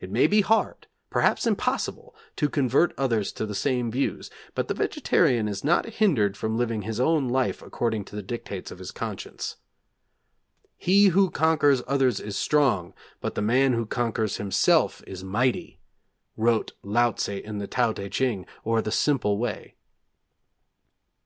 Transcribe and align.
It 0.00 0.10
may 0.10 0.26
be 0.26 0.40
hard, 0.40 0.86
perhaps 1.10 1.46
impossible, 1.46 2.16
to 2.36 2.48
convert 2.48 2.94
others 2.96 3.30
to 3.32 3.44
the 3.44 3.54
same 3.54 3.90
views, 3.90 4.30
but 4.54 4.66
the 4.68 4.72
vegetarian 4.72 5.46
is 5.46 5.62
not 5.62 5.84
hindered 5.84 6.38
from 6.38 6.56
living 6.56 6.80
his 6.88 6.98
own 6.98 7.28
life 7.28 7.60
according 7.60 8.06
to 8.06 8.16
the 8.16 8.22
dictates 8.22 8.70
of 8.70 8.78
his 8.78 8.90
conscience. 8.90 9.56
'He 10.78 11.08
who 11.08 11.28
conquers 11.30 11.82
others 11.86 12.18
is 12.18 12.34
strong, 12.34 12.94
but 13.20 13.34
the 13.34 13.42
man 13.42 13.74
who 13.74 13.84
conquers 13.84 14.38
himself 14.38 15.02
is 15.06 15.22
mighty,' 15.22 15.80
wrote 16.34 16.72
Laotze 16.82 17.28
in 17.38 17.58
the 17.58 17.66
Tao 17.66 17.92
Teh 17.92 18.08
Ch'ing, 18.08 18.46
or 18.64 18.80
'The 18.80 18.92
Simple 18.92 19.36
Way.' 19.36 19.74